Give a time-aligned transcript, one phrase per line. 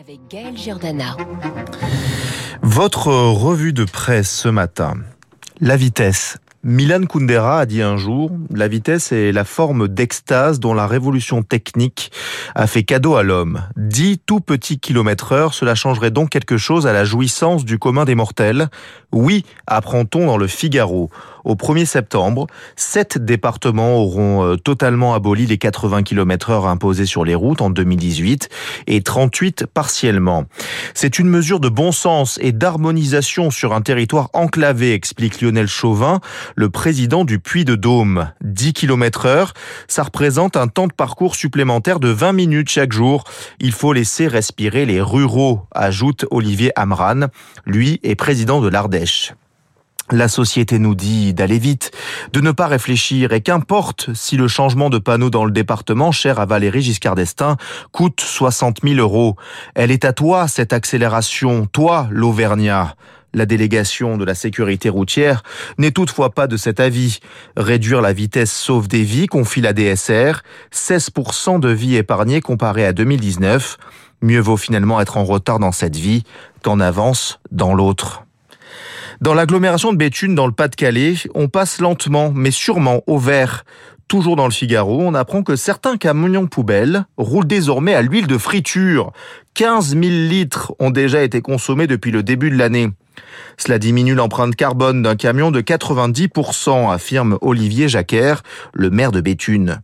[0.00, 0.20] Avec
[0.54, 1.16] Giordana.
[2.62, 4.94] Votre revue de presse ce matin.
[5.60, 6.38] La vitesse.
[6.62, 11.42] Milan Kundera a dit un jour, la vitesse est la forme d'extase dont la révolution
[11.42, 12.12] technique
[12.54, 13.62] a fait cadeau à l'homme.
[13.76, 18.04] 10 tout petits kilomètres heure, cela changerait donc quelque chose à la jouissance du commun
[18.04, 18.68] des mortels.
[19.12, 21.10] Oui, apprend-on dans le Figaro.
[21.48, 22.46] Au 1er septembre,
[22.76, 27.70] sept départements auront euh, totalement aboli les 80 km heure imposés sur les routes en
[27.70, 28.50] 2018
[28.86, 30.44] et 38 partiellement.
[30.92, 36.20] C'est une mesure de bon sens et d'harmonisation sur un territoire enclavé, explique Lionel Chauvin,
[36.54, 38.30] le président du Puy de Dôme.
[38.44, 39.54] 10 km heure,
[39.86, 43.24] ça représente un temps de parcours supplémentaire de 20 minutes chaque jour.
[43.58, 47.28] Il faut laisser respirer les ruraux, ajoute Olivier Amran.
[47.64, 49.32] Lui est président de l'Ardèche.
[50.10, 51.90] La société nous dit d'aller vite,
[52.32, 56.40] de ne pas réfléchir et qu'importe si le changement de panneau dans le département, cher
[56.40, 57.58] à Valérie Giscard d'Estaing,
[57.92, 59.36] coûte 60 000 euros.
[59.74, 62.94] Elle est à toi, cette accélération, toi, l'Auvergnat.
[63.34, 65.42] La délégation de la sécurité routière
[65.76, 67.20] n'est toutefois pas de cet avis.
[67.58, 70.40] Réduire la vitesse sauve des vies, confie la DSR,
[70.72, 73.76] 16% de vies épargnées comparé à 2019.
[74.22, 76.22] Mieux vaut finalement être en retard dans cette vie
[76.62, 78.24] qu'en avance dans l'autre.
[79.20, 83.64] Dans l'agglomération de Béthune, dans le Pas-de-Calais, on passe lentement, mais sûrement, au vert.
[84.06, 88.38] Toujours dans le Figaro, on apprend que certains camions poubelles roulent désormais à l'huile de
[88.38, 89.12] friture.
[89.54, 92.90] 15 000 litres ont déjà été consommés depuis le début de l'année.
[93.56, 98.34] Cela diminue l'empreinte carbone d'un camion de 90%, affirme Olivier Jacquer,
[98.72, 99.80] le maire de Béthune.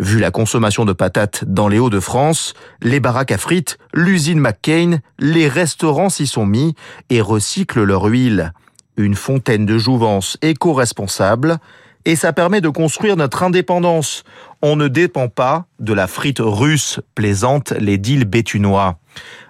[0.00, 5.46] Vu la consommation de patates dans les Hauts-de-France, les baraques à frites, l'usine McCain, les
[5.46, 6.74] restaurants s'y sont mis
[7.10, 8.54] et recyclent leur huile
[8.98, 11.58] une fontaine de jouvence éco-responsable,
[12.04, 14.24] et ça permet de construire notre indépendance.
[14.62, 18.98] On ne dépend pas de la frite russe, plaisante les deals bétunois.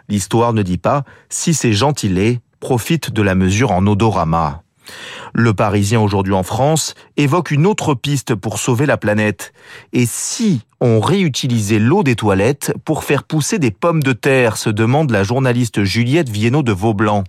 [0.09, 4.63] L'histoire ne dit pas si ces gentilés profitent de la mesure en odorama.
[5.35, 9.53] Le Parisien aujourd'hui en France évoque une autre piste pour sauver la planète.
[9.93, 14.71] Et si on réutilisait l'eau des toilettes pour faire pousser des pommes de terre, se
[14.71, 17.25] demande la journaliste Juliette Viennot de Vaublanc.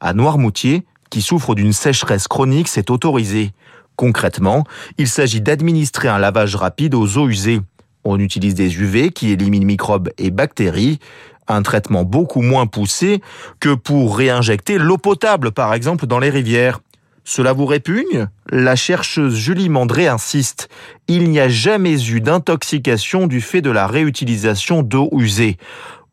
[0.00, 3.52] À Noirmoutier, qui souffre d'une sécheresse chronique s'est autorisé.
[3.94, 4.64] Concrètement,
[4.98, 7.60] il s'agit d'administrer un lavage rapide aux eaux usées.
[8.02, 10.98] On utilise des UV qui éliminent microbes et bactéries,
[11.46, 13.20] un traitement beaucoup moins poussé
[13.60, 16.80] que pour réinjecter l'eau potable, par exemple, dans les rivières.
[17.22, 18.26] Cela vous répugne?
[18.50, 20.68] La chercheuse Julie Mandré insiste.
[21.06, 25.58] Il n'y a jamais eu d'intoxication du fait de la réutilisation d'eau usée.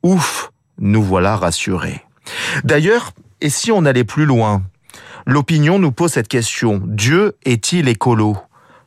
[0.03, 2.06] Ouf, nous voilà rassurés.
[2.63, 4.62] D'ailleurs, et si on allait plus loin?
[5.26, 6.82] L'opinion nous pose cette question.
[6.86, 8.38] Dieu est-il écolo?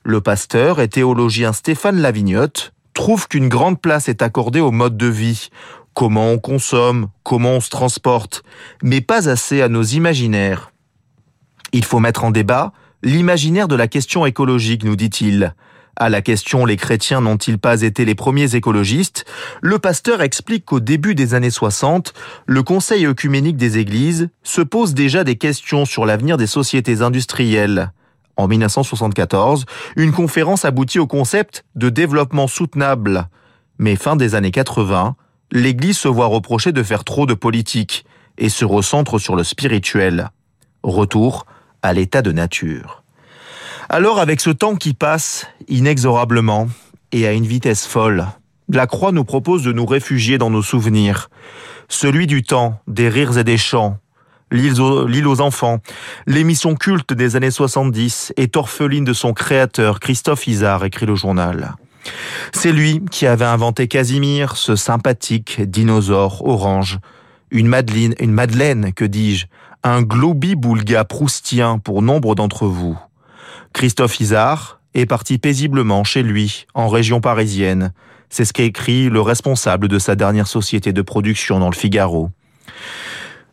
[0.02, 5.06] Le pasteur et théologien Stéphane Lavignotte trouve qu'une grande place est accordée au mode de
[5.06, 5.48] vie,
[5.94, 8.42] comment on consomme, comment on se transporte,
[8.82, 10.72] mais pas assez à nos imaginaires.
[11.72, 15.54] Il faut mettre en débat l'imaginaire de la question écologique, nous dit-il.
[15.96, 19.24] À la question les chrétiens n'ont-ils pas été les premiers écologistes,
[19.62, 22.12] le pasteur explique qu'au début des années 60,
[22.46, 27.92] le Conseil œcuménique des églises se pose déjà des questions sur l'avenir des sociétés industrielles.
[28.36, 33.28] En 1974, une conférence aboutit au concept de développement soutenable.
[33.78, 35.14] Mais fin des années 80,
[35.52, 38.04] l'Église se voit reprocher de faire trop de politique
[38.38, 40.30] et se recentre sur le spirituel.
[40.82, 41.46] Retour
[41.82, 43.03] à l'état de nature.
[43.88, 46.68] Alors avec ce temps qui passe inexorablement
[47.12, 48.26] et à une vitesse folle,
[48.68, 51.28] la Croix nous propose de nous réfugier dans nos souvenirs.
[51.88, 53.98] Celui du temps, des rires et des chants,
[54.50, 55.80] l'île aux, enfants,
[56.26, 61.74] l'émission culte des années 70 est orpheline de son créateur, Christophe Isard, écrit le journal.
[62.52, 66.98] C'est lui qui avait inventé Casimir, ce sympathique dinosaure orange.
[67.50, 69.46] Une Madeleine, une Madeleine, que dis-je,
[69.82, 72.98] un globi-boulga proustien pour nombre d'entre vous.
[73.74, 77.92] Christophe Isard est parti paisiblement chez lui, en région parisienne.
[78.30, 82.30] C'est ce qu'a écrit le responsable de sa dernière société de production dans le Figaro.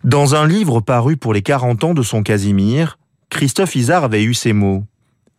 [0.03, 2.99] Dans un livre paru pour les 40 ans de son Casimir,
[3.31, 4.85] Christophe Isard avait eu ces mots.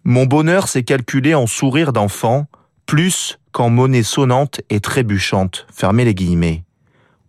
[0.03, 2.49] Mon bonheur s'est calculé en sourire d'enfant,
[2.85, 5.65] plus qu'en monnaie sonnante et trébuchante.
[5.73, 6.65] Fermez les guillemets.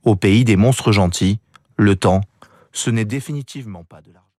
[0.04, 1.40] Au pays des monstres gentils,
[1.78, 2.22] le temps,
[2.72, 4.23] ce n'est définitivement pas de la